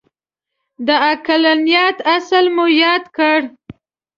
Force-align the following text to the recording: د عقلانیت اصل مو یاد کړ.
د 0.87 0.89
عقلانیت 1.11 1.97
اصل 2.15 2.45
مو 2.55 2.65
یاد 2.83 3.03
کړ. 3.17 3.39